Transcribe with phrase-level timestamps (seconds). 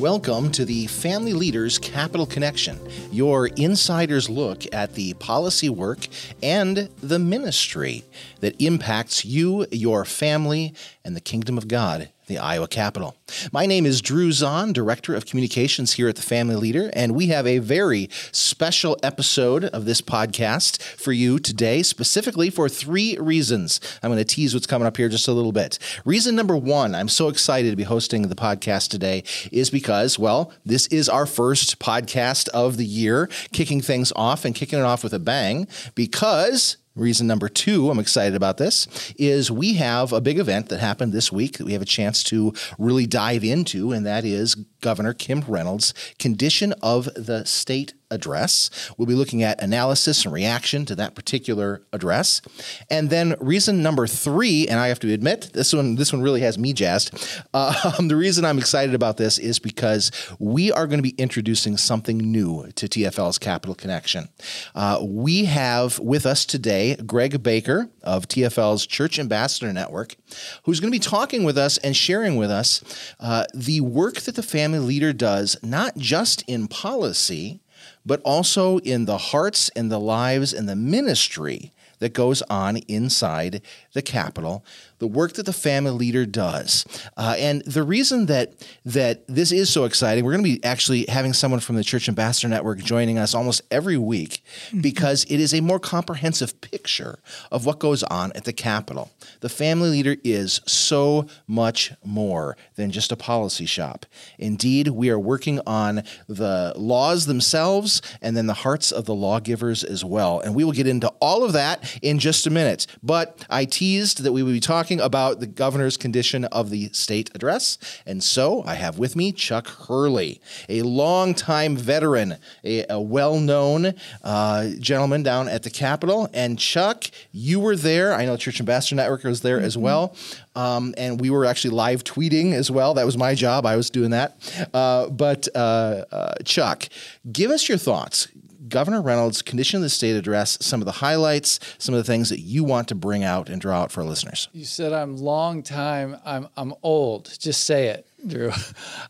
[0.00, 2.80] Welcome to the Family Leaders Capitol Connection,
[3.12, 6.06] your insider's look at the policy work
[6.42, 8.04] and the ministry
[8.40, 10.72] that impacts you, your family,
[11.04, 13.16] and the kingdom of God the Iowa Capitol.
[13.52, 17.26] My name is Drew Zahn, Director of Communications here at the Family Leader, and we
[17.26, 23.80] have a very special episode of this podcast for you today, specifically for three reasons.
[24.00, 25.80] I'm going to tease what's coming up here just a little bit.
[26.04, 30.52] Reason number one, I'm so excited to be hosting the podcast today, is because, well,
[30.64, 35.02] this is our first podcast of the year, kicking things off and kicking it off
[35.02, 40.20] with a bang because Reason number two, I'm excited about this, is we have a
[40.20, 43.90] big event that happened this week that we have a chance to really dive into,
[43.90, 48.70] and that is Governor Kim Reynolds' condition of the state address.
[48.96, 52.42] We'll be looking at analysis and reaction to that particular address.
[52.90, 56.40] And then reason number three, and I have to admit, this one this one really
[56.40, 57.10] has me jazzed.
[57.52, 61.76] Um, the reason I'm excited about this is because we are going to be introducing
[61.76, 64.28] something new to TFL's Capitol Connection.
[64.74, 70.16] Uh, we have with us today Greg Baker of TFL's Church Ambassador Network,
[70.64, 72.82] who's going to be talking with us and sharing with us
[73.20, 77.60] uh, the work that the family leader does, not just in policy,
[78.04, 83.62] but also in the hearts and the lives and the ministry that goes on inside
[83.92, 84.64] the Capitol
[85.00, 86.86] the work that the family leader does.
[87.16, 88.52] Uh, and the reason that
[88.84, 92.08] that this is so exciting, we're going to be actually having someone from the Church
[92.08, 94.80] Ambassador Network joining us almost every week mm-hmm.
[94.80, 97.18] because it is a more comprehensive picture
[97.50, 99.10] of what goes on at the Capitol.
[99.40, 104.06] The family leader is so much more than just a policy shop.
[104.38, 109.82] Indeed, we are working on the laws themselves and then the hearts of the lawgivers
[109.82, 110.40] as well.
[110.40, 112.86] And we will get into all of that in just a minute.
[113.02, 116.88] But I teased that we would be talking talking about the governor's condition of the
[116.92, 117.78] state address.
[118.06, 123.94] And so I have with me Chuck Hurley, a longtime veteran, a, a well known
[124.24, 126.28] uh, gentleman down at the Capitol.
[126.34, 128.12] And Chuck, you were there.
[128.12, 129.66] I know Church Ambassador Network was there mm-hmm.
[129.66, 130.16] as well.
[130.56, 132.94] Um, and we were actually live tweeting as well.
[132.94, 133.66] That was my job.
[133.66, 134.34] I was doing that.
[134.74, 136.88] Uh, but uh, uh Chuck,
[137.30, 138.26] give us your thoughts.
[138.70, 142.30] Governor Reynolds' condition of the state address, some of the highlights, some of the things
[142.30, 144.48] that you want to bring out and draw out for our listeners.
[144.52, 146.16] You said I'm long time.
[146.24, 147.36] I'm I'm old.
[147.38, 148.52] Just say it, Drew.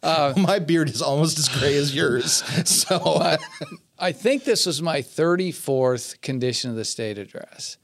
[0.02, 2.42] Uh, my beard is almost as gray as yours.
[2.64, 3.36] So
[3.98, 7.76] I think this was my 34th condition of the state address.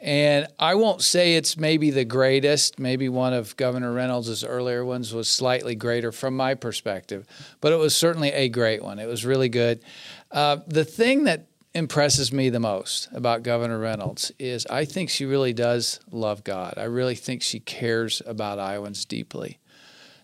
[0.00, 2.78] And I won't say it's maybe the greatest.
[2.78, 7.26] Maybe one of Governor Reynolds' earlier ones was slightly greater from my perspective,
[7.60, 8.98] but it was certainly a great one.
[8.98, 9.82] It was really good.
[10.30, 15.24] Uh, the thing that impresses me the most about Governor Reynolds is I think she
[15.24, 16.74] really does love God.
[16.76, 19.58] I really think she cares about Iowans deeply.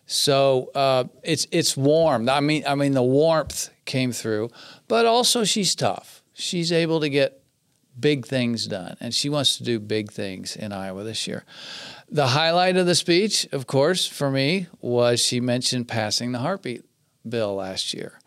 [0.07, 2.29] So uh, it's it's warm.
[2.29, 4.51] I mean, I mean the warmth came through,
[4.89, 6.23] but also she's tough.
[6.33, 7.43] She's able to get
[7.99, 11.45] big things done, and she wants to do big things in Iowa this year.
[12.09, 16.85] The highlight of the speech, of course, for me was she mentioned passing the heartbeat
[17.29, 18.21] bill last year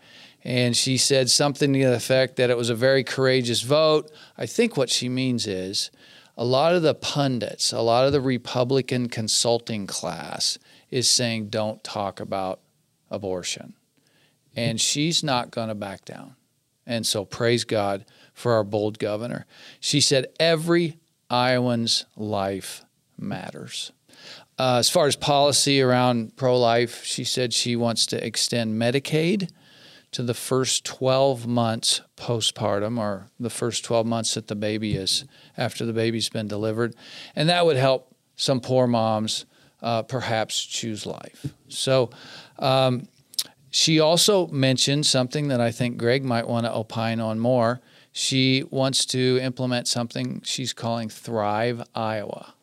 [0.43, 4.09] and she said something to the effect that it was a very courageous vote.
[4.37, 5.91] I think what she means is
[6.37, 10.57] a lot of the pundits, a lot of the Republican consulting class
[10.89, 12.61] is saying don't talk about
[13.11, 13.73] abortion.
[14.55, 16.35] And she's not going to back down.
[16.89, 19.45] And so praise God for our bold governor.
[19.79, 20.97] She said every
[21.29, 22.83] Iowan's life
[23.15, 23.91] matters.
[24.57, 29.51] Uh, as far as policy around pro life, she said she wants to extend Medicaid
[30.11, 35.25] to the first 12 months postpartum or the first 12 months that the baby is
[35.55, 36.95] after the baby's been delivered.
[37.35, 39.45] And that would help some poor moms
[39.83, 41.45] uh, perhaps choose life.
[41.67, 42.09] So
[42.57, 43.07] um,
[43.69, 47.81] she also mentioned something that I think Greg might want to opine on more.
[48.11, 52.53] She wants to implement something she's calling Thrive Iowa,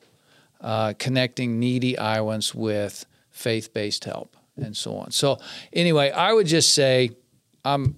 [0.61, 5.11] uh, connecting needy Iowans with faith based help and so on.
[5.11, 5.38] So,
[5.73, 7.11] anyway, I would just say,
[7.64, 7.97] I'm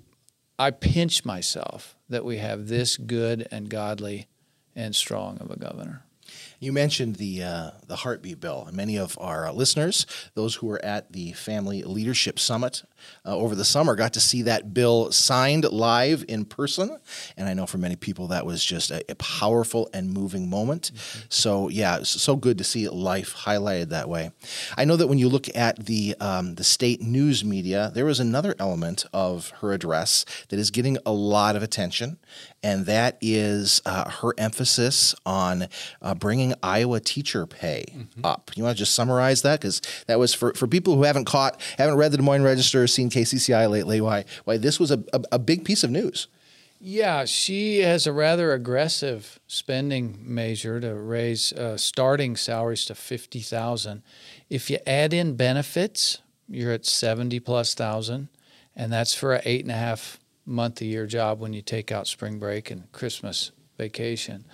[0.59, 4.27] I pinch myself that we have this good and godly
[4.75, 6.05] and strong of a governor.
[6.61, 10.67] You mentioned the uh, the heartbeat bill, and many of our uh, listeners, those who
[10.67, 12.83] were at the Family Leadership Summit
[13.25, 16.99] uh, over the summer, got to see that bill signed live in person.
[17.37, 20.91] And I know for many people that was just a, a powerful and moving moment.
[20.93, 21.27] Mm-hmm.
[21.29, 24.33] So yeah, it's so good to see life highlighted that way.
[24.77, 28.19] I know that when you look at the um, the state news media, there was
[28.19, 32.19] another element of her address that is getting a lot of attention,
[32.65, 35.69] and that is uh, her emphasis on
[36.03, 36.15] uh,
[36.49, 38.25] bringing Iowa teacher pay mm-hmm.
[38.25, 38.51] up.
[38.55, 41.61] You want to just summarize that because that was for, for people who haven't caught,
[41.77, 44.01] haven't read the Des Moines Register, seen KCCI lately.
[44.01, 46.29] Why why this was a, a, a big piece of news.
[46.81, 53.41] Yeah, she has a rather aggressive spending measure to raise uh, starting salaries to fifty
[53.41, 54.03] thousand.
[54.49, 56.19] If you add in benefits,
[56.49, 58.29] you're at seventy plus thousand,
[58.77, 61.93] and that's for an eight and a half month a year job when you take
[61.93, 64.45] out spring break and Christmas vacation.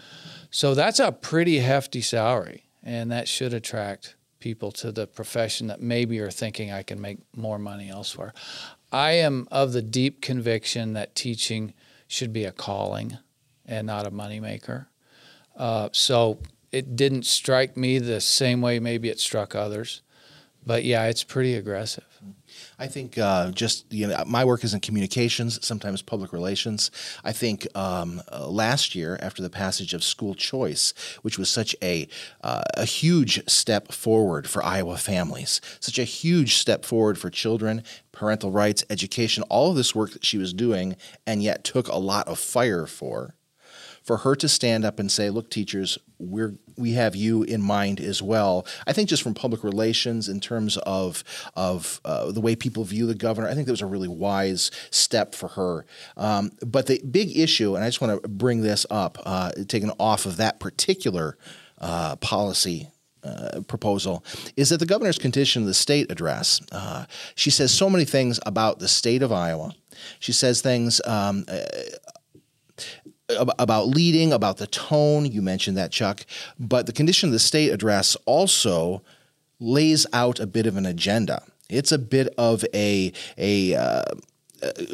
[0.55, 5.81] So that's a pretty hefty salary, and that should attract people to the profession that
[5.81, 8.33] maybe are thinking I can make more money elsewhere.
[8.93, 11.75] I am of the deep conviction that teaching
[12.07, 13.19] should be a calling
[13.67, 14.87] and not a moneymaker.
[15.57, 16.39] Uh, so
[16.71, 20.03] it didn't strike me the same way maybe it struck others.
[20.65, 22.14] But yeah, it's pretty aggressive.
[22.79, 26.91] I think uh, just you know my work is in communications, sometimes public relations.
[27.23, 30.93] I think um, uh, last year, after the passage of school choice,
[31.23, 32.09] which was such a
[32.43, 37.83] uh, a huge step forward for Iowa families, such a huge step forward for children,
[38.13, 41.97] parental rights, education, all of this work that she was doing, and yet took a
[41.97, 43.35] lot of fire for
[44.05, 48.01] for her to stand up and say, "Look, teachers, we're we have you in mind
[48.01, 51.25] as well." I think just from public relations, in terms of
[51.57, 54.71] of uh, the way people view the governor, I think that was a really wise
[54.91, 55.87] step for her.
[56.17, 59.91] Um, but the big issue, and I just want to bring this up, uh, taken
[59.99, 61.37] off of that particular
[61.79, 62.91] uh, policy
[63.25, 64.23] uh, proposal
[64.57, 66.61] is that the governor's condition of the state address.
[66.71, 69.73] Uh, she says so many things about the state of Iowa.
[70.19, 71.63] She says things um, uh,
[73.29, 75.27] about leading, about the tone.
[75.27, 76.27] You mentioned that, Chuck.
[76.59, 79.03] But the condition of the state address also
[79.61, 81.43] lays out a bit of an agenda.
[81.71, 84.05] It's a bit of a a uh,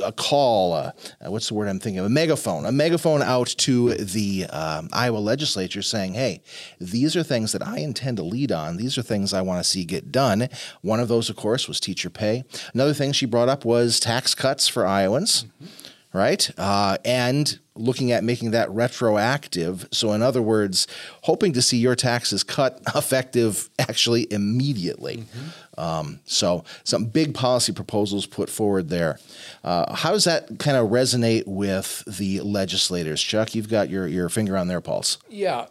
[0.04, 0.72] a call.
[0.72, 0.92] Uh,
[1.26, 2.06] what's the word I'm thinking of?
[2.06, 2.64] A megaphone.
[2.64, 6.42] A megaphone out to the um, Iowa legislature, saying, "Hey,
[6.80, 8.76] these are things that I intend to lead on.
[8.76, 10.48] These are things I want to see get done."
[10.82, 12.44] One of those, of course, was teacher pay.
[12.72, 15.44] Another thing she brought up was tax cuts for Iowans.
[15.44, 15.66] Mm-hmm
[16.12, 16.50] right?
[16.58, 19.88] Uh, and looking at making that retroactive.
[19.92, 20.86] So, in other words,
[21.22, 25.18] hoping to see your taxes cut effective actually immediately.
[25.18, 25.80] Mm-hmm.
[25.80, 29.18] Um, so, some big policy proposals put forward there.
[29.64, 33.22] Uh, how does that kind of resonate with the legislators?
[33.22, 35.18] Chuck, you've got your, your finger on their pulse.
[35.28, 35.66] Yeah.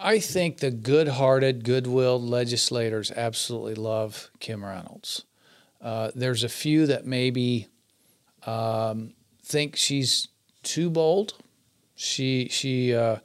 [0.00, 5.24] I think the good hearted, good willed legislators absolutely love Kim Reynolds.
[5.80, 7.66] Uh, there's a few that maybe
[8.46, 9.14] um,
[9.48, 10.28] think she's
[10.62, 11.34] too bold.
[11.94, 13.16] She she uh,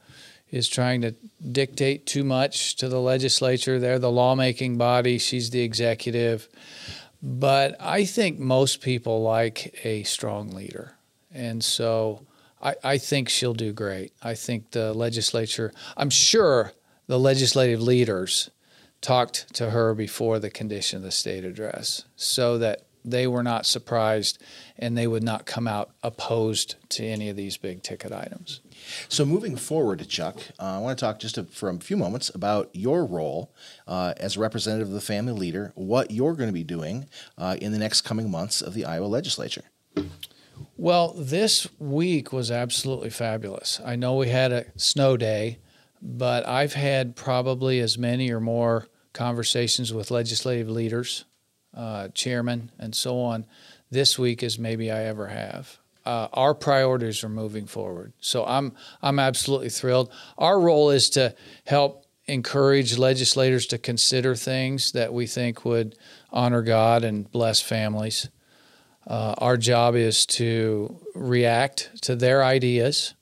[0.49, 1.13] is trying to
[1.51, 3.79] dictate too much to the legislature.
[3.79, 5.17] They're the lawmaking body.
[5.17, 6.47] She's the executive.
[7.21, 10.95] But I think most people like a strong leader,
[11.33, 12.25] and so
[12.61, 14.13] I, I think she'll do great.
[14.21, 15.73] I think the legislature.
[15.95, 16.73] I'm sure
[17.07, 18.49] the legislative leaders
[19.01, 23.65] talked to her before the condition of the state address so that they were not
[23.65, 24.41] surprised
[24.77, 28.61] and they would not come out opposed to any of these big ticket items.
[29.07, 32.29] So, moving forward, Chuck, uh, I want to talk just a, for a few moments
[32.33, 33.53] about your role
[33.87, 37.07] uh, as a representative of the family leader, what you're going to be doing
[37.37, 39.63] uh, in the next coming months of the Iowa legislature.
[40.75, 43.79] Well, this week was absolutely fabulous.
[43.85, 45.59] I know we had a snow day,
[46.01, 51.25] but I've had probably as many or more conversations with legislative leaders
[51.75, 53.45] uh, chairman, and so on
[53.91, 55.77] this week as maybe I ever have.
[56.05, 58.11] Uh, our priorities are moving forward.
[58.19, 60.11] So I'm I'm absolutely thrilled.
[60.37, 65.95] Our role is to help encourage legislators to consider things that we think would
[66.31, 68.29] honor God and bless families.
[69.05, 73.13] Uh, our job is to react to their ideas.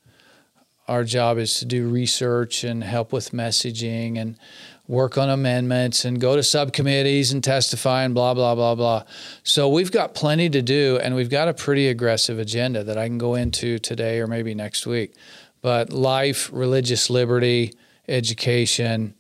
[0.88, 4.38] Our job is to do research and help with messaging and
[4.92, 9.04] work on amendments and go to subcommittees and testify and blah, blah, blah, blah.
[9.42, 13.08] So we've got plenty to do, and we've got a pretty aggressive agenda that I
[13.08, 15.14] can go into today or maybe next week.
[15.62, 17.74] But life, religious liberty,
[18.10, 19.16] education,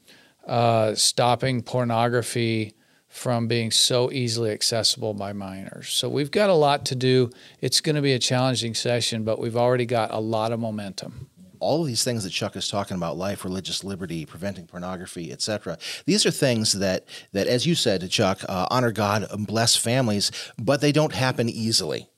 [0.45, 2.73] uh, stopping pornography
[3.07, 5.87] from being so easily accessible by minors.
[5.87, 7.29] So we've got a lot to do.
[7.61, 11.29] It's going to be a challenging session, but we've already got a lot of momentum
[11.61, 15.77] all of these things that Chuck is talking about life, religious liberty, preventing pornography, etc.
[16.05, 20.31] These are things that that, as you said, Chuck, uh, honor God and bless families,
[20.57, 22.10] but they don't happen easily.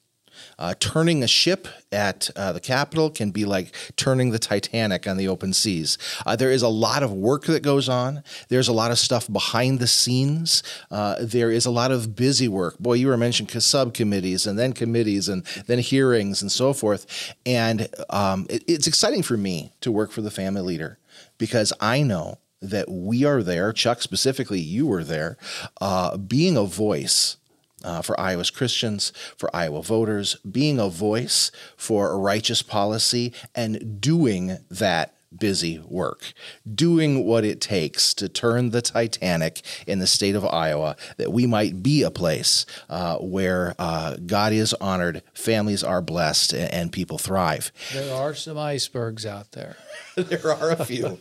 [0.58, 5.18] Uh, turning a ship at uh, the Capitol can be like turning the Titanic on
[5.18, 5.98] the open seas.
[6.26, 8.24] Uh, there is a lot of work that goes on.
[8.50, 10.64] There's a lot of stuff behind the scenes.
[10.92, 12.78] Uh, there is a lot of busy work.
[12.80, 17.34] Boy, you were mentioning subcommittees and then committees and then hearings and so forth.
[17.46, 20.98] And um, it, it's exciting for me to work for the family leader
[21.38, 25.38] because I know that we are there, Chuck specifically, you were there,
[25.82, 27.38] uh, being a voice.
[27.84, 34.00] Uh, for Iowa's Christians, for Iowa voters, being a voice for a righteous policy and
[34.00, 36.34] doing that busy work,
[36.74, 41.46] doing what it takes to turn the Titanic in the state of Iowa, that we
[41.46, 47.18] might be a place uh, where uh, God is honored, families are blessed, and people
[47.18, 47.72] thrive.
[47.94, 49.78] There are some icebergs out there.
[50.16, 51.20] there are a few,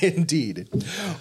[0.00, 0.68] indeed.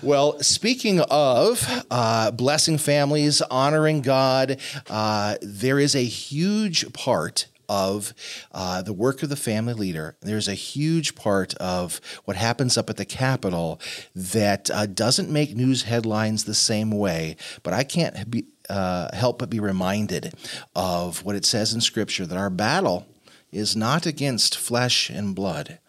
[0.02, 8.14] Well, speaking of uh, blessing families, honoring God, uh, there is a huge part of
[8.52, 10.18] uh, the work of the family leader.
[10.22, 13.80] There's a huge part of what happens up at the Capitol
[14.16, 19.40] that uh, doesn't make news headlines the same way, but I can't be, uh, help
[19.40, 20.34] but be reminded
[20.76, 23.08] of what it says in Scripture that our battle
[23.52, 25.80] is not against flesh and blood,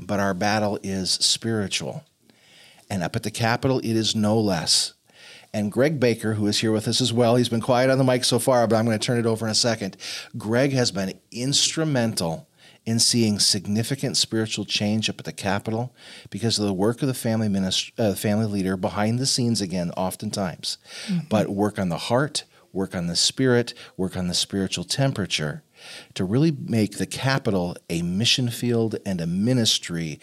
[0.00, 2.04] but our battle is spiritual.
[2.88, 4.94] And up at the Capitol, it is no less.
[5.52, 8.04] And Greg Baker, who is here with us as well, he's been quiet on the
[8.04, 9.96] mic so far, but I'm going to turn it over in a second.
[10.36, 12.48] Greg has been instrumental
[12.86, 15.94] in seeing significant spiritual change up at the Capitol
[16.30, 19.90] because of the work of the family minister, uh, family leader behind the scenes again,
[19.96, 21.26] oftentimes, mm-hmm.
[21.28, 25.62] but work on the heart, work on the spirit, work on the spiritual temperature
[26.14, 30.20] to really make the Capitol a mission field and a ministry.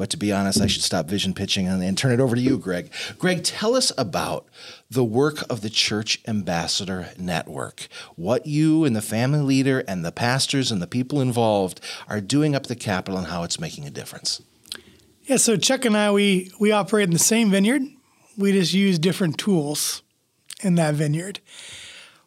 [0.00, 2.40] But to be honest, I should stop vision pitching and, and, turn it over to
[2.40, 2.90] you, Greg.
[3.18, 4.46] Greg, tell us about
[4.90, 10.10] the work of the Church Ambassador Network, what you and the family leader and the
[10.10, 13.90] pastors and the people involved are doing up the Capitol and how it's making a
[13.90, 14.40] difference.
[15.24, 17.82] Yeah, so Chuck and I, we, we operate in the same vineyard.
[18.38, 20.00] We just use different tools
[20.62, 21.40] in that vineyard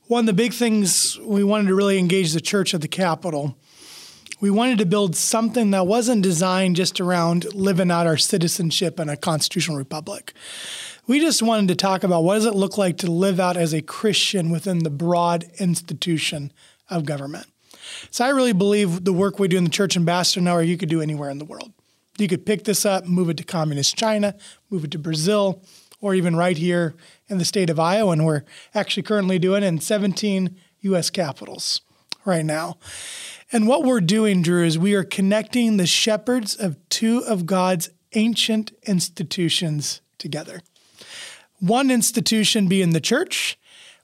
[0.07, 3.57] one of the big things we wanted to really engage the church at the Capitol.
[4.43, 9.07] We wanted to build something that wasn't designed just around living out our citizenship in
[9.07, 10.33] a constitutional republic.
[11.07, 13.71] We just wanted to talk about what does it look like to live out as
[13.71, 16.51] a Christian within the broad institution
[16.89, 17.47] of government.
[18.11, 20.77] So I really believe the work we do in the Church Ambassador now, Network you
[20.77, 21.71] could do anywhere in the world.
[22.17, 24.35] You could pick this up, move it to communist China,
[24.69, 25.63] move it to Brazil,
[26.01, 26.95] or even right here
[27.29, 28.11] in the state of Iowa.
[28.11, 28.43] And we're
[28.75, 31.09] actually currently doing in 17 U.S.
[31.09, 31.79] capitals
[32.25, 32.77] right now.
[33.51, 37.89] And what we're doing, Drew, is we are connecting the shepherds of two of God's
[38.13, 40.61] ancient institutions together.
[41.59, 43.57] One institution being the church,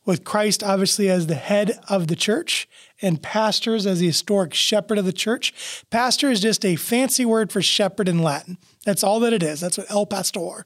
[0.06, 2.68] with Christ obviously as the head of the church,
[3.02, 5.54] and pastors as the historic shepherd of the church.
[5.90, 8.58] Pastor is just a fancy word for shepherd in Latin.
[8.86, 9.60] That's all that it is.
[9.60, 10.66] That's what El Pastor.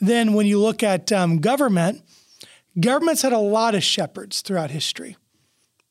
[0.00, 2.02] Then, when you look at um, government,
[2.78, 5.16] governments had a lot of shepherds throughout history.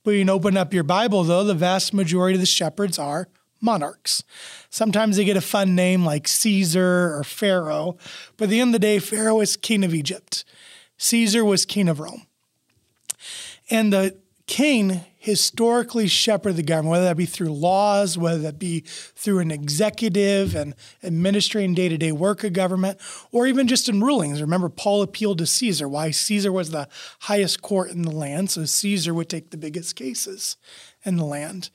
[0.05, 3.27] When you open up your Bible, though, the vast majority of the shepherds are
[3.59, 4.23] monarchs.
[4.69, 7.97] Sometimes they get a fun name like Caesar or Pharaoh,
[8.37, 10.45] but at the end of the day, Pharaoh is king of Egypt.
[10.99, 12.27] Caesar was king of Rome.
[13.71, 18.81] And the king historically shepherd the government, whether that be through laws, whether that be
[18.81, 22.99] through an executive and administering day to day work of government,
[23.31, 24.39] or even just in rulings.
[24.39, 26.87] Remember, Paul appealed to Caesar, why Caesar was the
[27.21, 30.57] highest court in the land, so Caesar would take the biggest cases
[31.03, 31.71] in the land.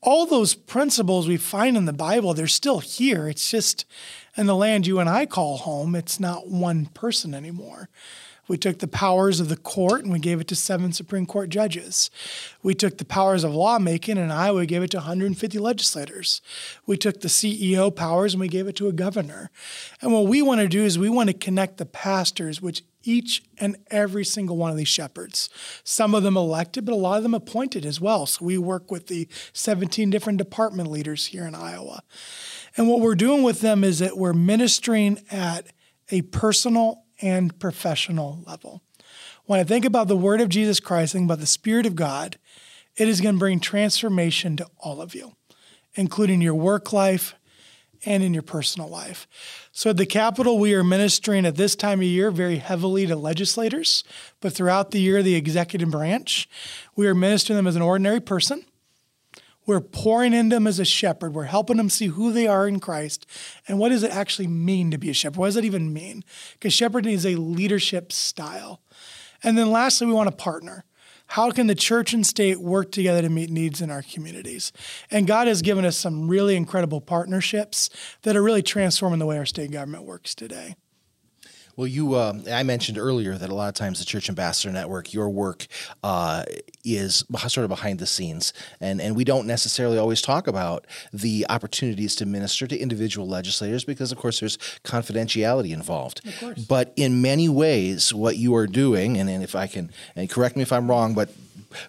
[0.00, 3.26] All those principles we find in the Bible, they're still here.
[3.26, 3.84] It's just
[4.36, 7.88] in the land you and I call home, it's not one person anymore.
[8.48, 11.48] We took the powers of the court and we gave it to seven Supreme Court
[11.48, 12.10] judges.
[12.62, 16.40] We took the powers of lawmaking and Iowa gave it to 150 legislators.
[16.86, 19.50] We took the CEO powers and we gave it to a governor.
[20.00, 23.42] And what we want to do is we want to connect the pastors, which each
[23.58, 25.48] and every single one of these shepherds.
[25.84, 28.26] Some of them elected, but a lot of them appointed as well.
[28.26, 32.02] So we work with the 17 different department leaders here in Iowa.
[32.76, 35.68] And what we're doing with them is that we're ministering at
[36.10, 38.82] a personal and professional level.
[39.44, 42.36] When I think about the word of Jesus Christ, think about the Spirit of God,
[42.96, 45.36] it is going to bring transformation to all of you,
[45.94, 47.34] including your work life
[48.04, 49.26] and in your personal life.
[49.72, 53.16] So at the Capitol, we are ministering at this time of year very heavily to
[53.16, 54.04] legislators,
[54.40, 56.48] but throughout the year, the executive branch,
[56.94, 58.64] we are ministering them as an ordinary person
[59.66, 61.34] we're pouring into them as a shepherd.
[61.34, 63.26] We're helping them see who they are in Christ
[63.66, 65.38] and what does it actually mean to be a shepherd?
[65.38, 66.24] What does that even mean?
[66.54, 68.80] Because shepherding is a leadership style.
[69.42, 70.84] And then lastly, we want to partner.
[71.28, 74.72] How can the church and state work together to meet needs in our communities?
[75.10, 77.90] And God has given us some really incredible partnerships
[78.22, 80.76] that are really transforming the way our state government works today.
[81.76, 85.12] Well, you, uh, I mentioned earlier that a lot of times the Church Ambassador Network,
[85.12, 85.66] your work
[86.02, 86.44] uh,
[86.84, 91.44] is sort of behind the scenes, and and we don't necessarily always talk about the
[91.50, 96.26] opportunities to minister to individual legislators because, of course, there's confidentiality involved.
[96.26, 96.64] Of course.
[96.64, 100.56] But in many ways, what you are doing, and, and if I can, and correct
[100.56, 101.28] me if I'm wrong, but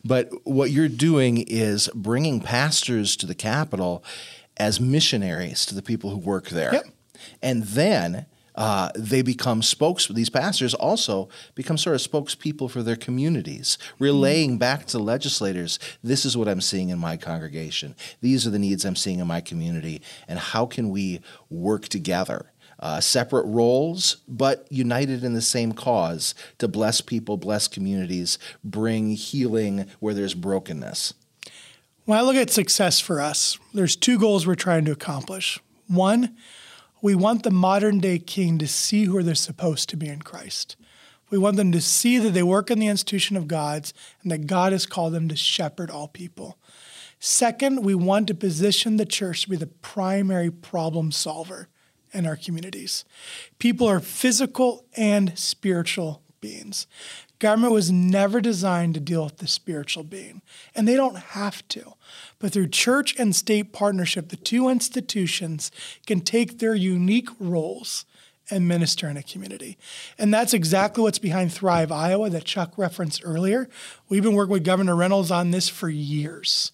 [0.03, 4.03] but what you're doing is bringing pastors to the Capitol
[4.57, 6.85] as missionaries to the people who work there, Yep.
[7.41, 8.25] and then
[8.57, 10.07] uh, they become spokes.
[10.07, 16.25] These pastors also become sort of spokespeople for their communities, relaying back to legislators, "This
[16.25, 17.95] is what I'm seeing in my congregation.
[18.19, 22.51] These are the needs I'm seeing in my community, and how can we work together?"
[22.79, 29.15] Uh, separate roles, but united in the same cause to bless people, bless communities, bring
[29.15, 31.15] healing where there's brokenness.
[32.05, 35.59] When I look at success for us, there's two goals we're trying to accomplish.
[35.87, 36.37] One,
[37.01, 40.75] we want the modern day king to see who they're supposed to be in Christ.
[41.29, 44.47] We want them to see that they work in the institution of God's and that
[44.47, 46.57] God has called them to shepherd all people.
[47.19, 51.67] Second, we want to position the church to be the primary problem solver
[52.13, 53.03] in our communities.
[53.59, 56.87] People are physical and spiritual beings.
[57.39, 60.41] Government was never designed to deal with the spiritual being,
[60.73, 61.93] and they don't have to.
[62.39, 65.71] But through church and state partnership, the two institutions
[66.05, 68.05] can take their unique roles
[68.49, 69.77] and minister in a community.
[70.17, 73.67] And that's exactly what's behind Thrive Iowa that Chuck referenced earlier.
[74.09, 76.71] We've been working with Governor Reynolds on this for years.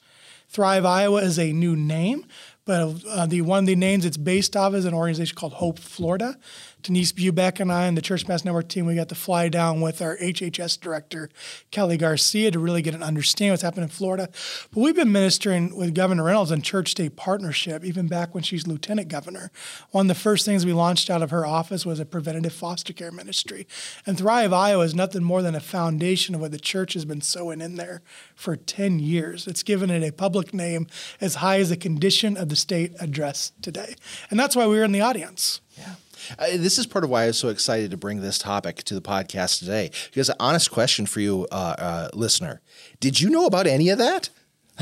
[0.49, 2.25] Thrive Iowa is a new name,
[2.65, 5.79] but uh, the one of the names it's based off is an organization called Hope
[5.79, 6.38] Florida.
[6.84, 9.79] Denise Bubeck and I and the Church Ambassador Network team, we got to fly down
[9.79, 11.29] with our HHS director,
[11.72, 14.27] Kelly Garcia, to really get an understanding what's happening in Florida.
[14.72, 18.67] But we've been ministering with Governor Reynolds in church state partnership, even back when she's
[18.67, 19.50] lieutenant governor.
[19.91, 22.91] One of the first things we launched out of her office was a preventative foster
[22.91, 23.65] care ministry.
[24.05, 27.22] And Thrive Iowa is nothing more than a foundation of what the church has been
[27.22, 28.01] sowing in there
[28.36, 29.48] for 10 years.
[29.48, 30.88] It's given it a public name
[31.22, 33.95] as high as the condition of the state address today.
[34.29, 35.60] And that's why we were in the audience.
[35.75, 35.95] Yeah.
[36.38, 38.93] Uh, this is part of why I was so excited to bring this topic to
[38.93, 39.89] the podcast today.
[40.05, 42.62] Because, an honest question for you, uh, uh, listener
[43.00, 44.29] Did you know about any of that?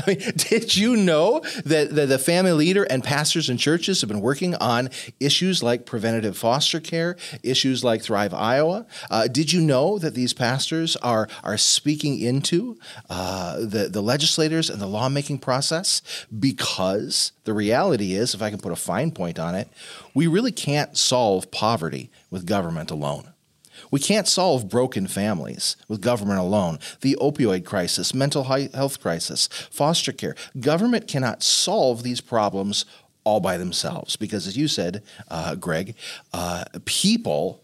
[0.06, 4.08] I mean, did you know that the, the, family leader and pastors and churches have
[4.08, 8.86] been working on issues like preventative foster care, issues like Thrive Iowa?
[9.10, 12.78] Uh, did you know that these pastors are are speaking into
[13.10, 16.02] uh, the the legislators and the lawmaking process?
[16.36, 19.68] Because the reality is, if I can put a fine point on it,
[20.14, 23.31] we really can't solve poverty with government alone.
[23.92, 26.80] We can't solve broken families with government alone.
[27.02, 30.34] The opioid crisis, mental health crisis, foster care.
[30.58, 32.86] Government cannot solve these problems
[33.22, 35.94] all by themselves because, as you said, uh, Greg,
[36.32, 37.62] uh, people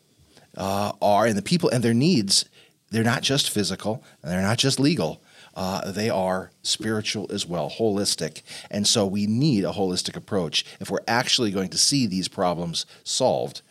[0.57, 2.45] uh, are, and the people and their needs,
[2.91, 5.23] they're not just physical and they're not just legal.
[5.55, 8.43] Uh, they are spiritual as well, holistic.
[8.71, 12.85] And so we need a holistic approach if we're actually going to see these problems
[13.03, 13.63] solved.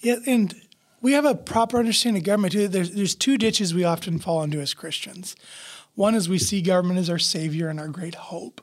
[0.00, 0.54] Yeah, and
[1.06, 2.66] we have a proper understanding of government too.
[2.66, 5.36] There's, there's two ditches we often fall into as Christians.
[5.94, 8.60] One is we see government as our savior and our great hope.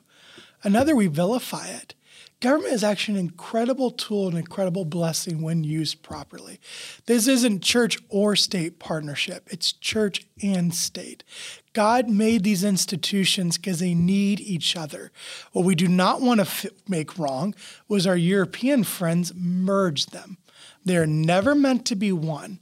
[0.62, 1.94] Another, we vilify it.
[2.40, 6.60] Government is actually an incredible tool, an incredible blessing when used properly.
[7.06, 11.24] This isn't church or state partnership, it's church and state.
[11.72, 15.12] God made these institutions because they need each other.
[15.52, 17.54] What we do not want to f- make wrong
[17.88, 20.36] was our European friends merge them.
[20.84, 22.60] They're never meant to be one,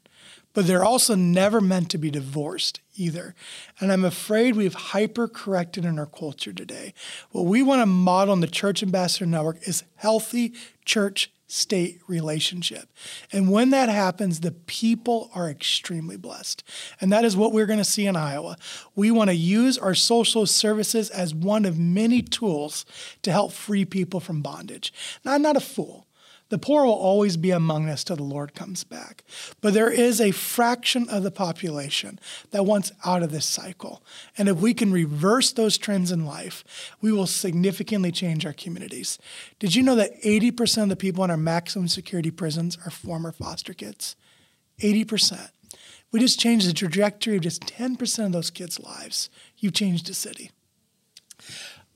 [0.55, 3.35] but they're also never meant to be divorced either.
[3.81, 6.95] And I'm afraid we've hyper corrected in our culture today.
[7.31, 12.89] What we want to model in the Church Ambassador Network is healthy church state relationship.
[13.31, 16.65] And when that happens, the people are extremely blessed.
[16.99, 18.57] And that is what we're going to see in Iowa.
[18.97, 22.87] We want to use our social services as one of many tools
[23.21, 24.95] to help free people from bondage.
[25.25, 26.07] Now, I'm not a fool.
[26.53, 29.25] The poor will always be among us till the Lord comes back.
[29.63, 34.03] But there is a fraction of the population that wants out of this cycle.
[34.37, 36.63] And if we can reverse those trends in life,
[37.01, 39.19] we will significantly change our communities.
[39.61, 43.33] Did you know that 80% of the people in our maximum security prisons are former
[43.33, 44.15] foster kids?
[44.81, 45.49] 80%.
[46.11, 49.31] We just changed the trajectory of just 10% of those kids' lives.
[49.57, 50.51] You've changed a city.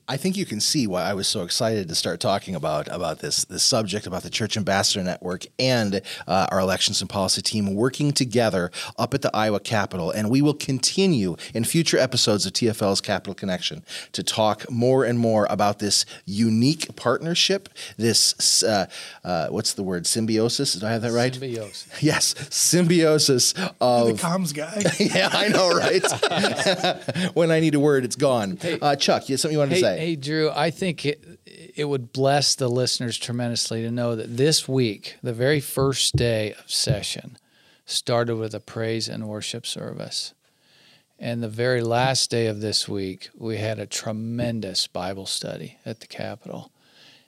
[0.09, 3.19] I think you can see why I was so excited to start talking about about
[3.19, 7.75] this this subject about the Church Ambassador Network and uh, our elections and policy team
[7.75, 12.53] working together up at the Iowa Capitol, and we will continue in future episodes of
[12.53, 17.67] TFL's Capitol Connection to talk more and more about this unique partnership.
[17.97, 18.87] This uh,
[19.25, 20.73] uh, what's the word symbiosis?
[20.73, 21.33] Did I have that right?
[21.33, 21.87] Symbiosis.
[22.07, 24.83] Yes, symbiosis of the comms guy.
[24.99, 27.31] yeah, I know, right?
[27.35, 28.57] when I need a word, it's gone.
[28.81, 29.96] uh, Chuck, you have something you wanted Hey, to say?
[29.97, 34.67] Hey, Drew, I think it, it would bless the listeners tremendously to know that this
[34.67, 37.37] week, the very first day of session,
[37.85, 40.33] started with a praise and worship service.
[41.17, 45.99] And the very last day of this week, we had a tremendous Bible study at
[45.99, 46.71] the Capitol.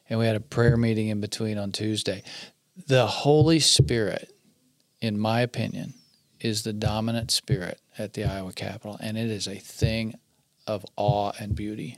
[0.08, 2.22] And we had a prayer meeting in between on Tuesday.
[2.88, 4.32] The Holy Spirit,
[5.02, 5.96] in my opinion,
[6.40, 8.98] is the dominant spirit at the Iowa Capitol.
[9.02, 10.14] And it is a thing
[10.68, 11.98] of awe and beauty.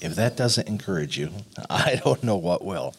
[0.00, 1.30] If that doesn't encourage you,
[1.70, 2.94] I don't know what will.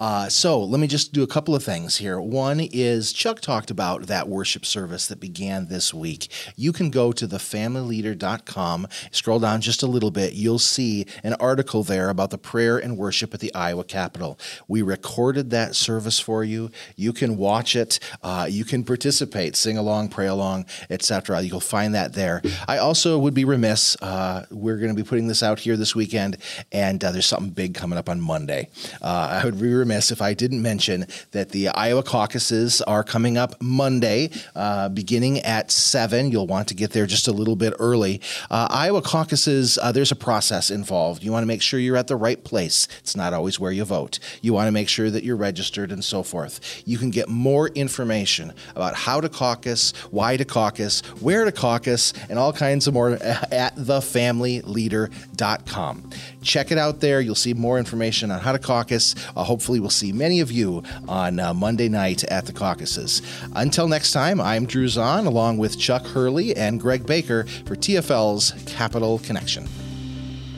[0.00, 2.20] Uh, so let me just do a couple of things here.
[2.20, 6.30] One is Chuck talked about that worship service that began this week.
[6.56, 10.34] You can go to thefamilyleader.com, scroll down just a little bit.
[10.34, 14.38] You'll see an article there about the prayer and worship at the Iowa Capitol.
[14.66, 16.70] We recorded that service for you.
[16.96, 17.98] You can watch it.
[18.22, 21.42] Uh, you can participate, sing along, pray along, etc.
[21.42, 22.42] You'll find that there.
[22.66, 23.96] I also would be remiss.
[24.00, 26.38] Uh, we're going to be putting this out here this weekend,
[26.72, 28.68] and uh, there's something big coming up on Monday.
[29.00, 33.36] Uh, I would be remiss if I didn't mention that the Iowa caucuses are coming
[33.36, 36.30] up Monday, uh, beginning at 7.
[36.30, 38.20] You'll want to get there just a little bit early.
[38.50, 41.22] Uh, Iowa caucuses, uh, there's a process involved.
[41.22, 42.88] You want to make sure you're at the right place.
[43.00, 44.18] It's not always where you vote.
[44.42, 46.82] You want to make sure that you're registered and so forth.
[46.86, 52.12] You can get more information about how to caucus, why to caucus, where to caucus,
[52.28, 56.10] and all kinds of more at thefamilyleader.com.
[56.42, 57.20] Check it out there.
[57.20, 59.14] You'll see more information on how to caucus.
[59.36, 63.22] Uh, hopefully, we'll see many of you on uh, Monday night at the caucuses.
[63.56, 68.52] Until next time, I'm Drew Zahn along with Chuck Hurley and Greg Baker for TFL's
[68.66, 69.66] Capitol Connection.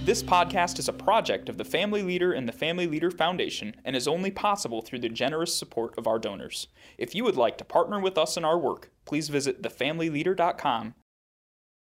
[0.04, 3.94] This podcast is a project of the Family Leader and the Family Leader Foundation and
[3.94, 6.66] is only possible through the generous support of our donors.
[6.98, 10.94] If you would like to partner with us in our work, please visit thefamilyleader.com